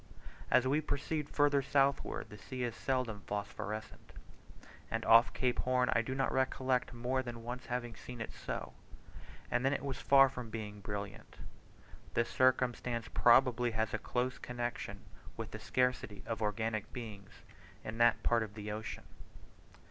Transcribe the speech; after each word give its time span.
As 0.49 0.67
we 0.67 0.81
proceed 0.81 1.29
further 1.29 1.61
southward 1.61 2.31
the 2.31 2.37
sea 2.39 2.63
is 2.63 2.75
seldom 2.75 3.21
phosphorescent; 3.27 4.13
and 4.89 5.05
off 5.05 5.31
Cape 5.31 5.59
Horn 5.59 5.91
I 5.93 6.01
do 6.01 6.15
not 6.15 6.31
recollect 6.31 6.91
more 6.91 7.21
than 7.21 7.43
once 7.43 7.67
having 7.67 7.95
seen 7.95 8.19
it 8.19 8.31
so, 8.33 8.73
and 9.51 9.63
then 9.63 9.73
it 9.73 9.85
was 9.85 10.01
far 10.01 10.27
from 10.27 10.49
being 10.49 10.81
brilliant. 10.81 11.37
This 12.15 12.29
circumstance 12.29 13.09
probably 13.13 13.69
has 13.77 13.93
a 13.93 13.99
close 13.99 14.39
connection 14.39 15.01
with 15.37 15.51
the 15.51 15.59
scarcity 15.59 16.23
of 16.25 16.41
organic 16.41 16.91
beings 16.91 17.43
in 17.83 17.99
that 17.99 18.23
part 18.23 18.41
of 18.41 18.55
the 18.55 18.71
ocean. 18.71 19.03